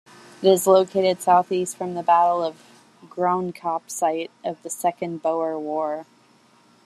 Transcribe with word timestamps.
It 0.41 0.47
is 0.49 0.65
located 0.65 1.21
southeast 1.21 1.77
from 1.77 1.93
the 1.93 2.01
Battle 2.01 2.41
of 2.43 2.59
Groenkop-site 3.05 4.31
of 4.43 4.59
the 4.63 4.69
Second 4.71 5.21
Boer 5.21 5.59
War. 5.59 6.07